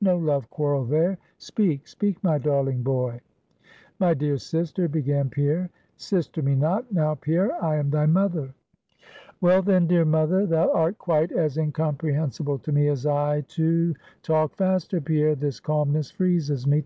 no 0.00 0.16
love 0.16 0.48
quarrel 0.48 0.86
there; 0.86 1.18
speak, 1.36 1.86
speak, 1.86 2.16
my 2.24 2.38
darling 2.38 2.82
boy! 2.82 3.20
'My 3.98 4.14
dear 4.14 4.38
sister,' 4.38 4.88
began 4.88 5.28
Pierre. 5.28 5.68
'Sister 5.98 6.40
me 6.40 6.54
not, 6.54 6.90
now, 6.90 7.14
Pierre; 7.16 7.62
I 7.62 7.76
am 7.76 7.90
thy 7.90 8.06
mother.' 8.06 8.54
'Well, 9.42 9.60
then, 9.60 9.86
dear 9.86 10.06
mother, 10.06 10.46
thou 10.46 10.72
art 10.72 10.96
quite 10.96 11.32
as 11.32 11.58
incomprehensible 11.58 12.60
to 12.60 12.72
me 12.72 12.88
as 12.88 13.04
I 13.04 13.42
to' 13.42 13.94
'Talk 14.22 14.56
faster, 14.56 15.02
Pierre 15.02 15.34
this 15.34 15.60
calmness 15.60 16.10
freezes 16.10 16.66
me. 16.66 16.82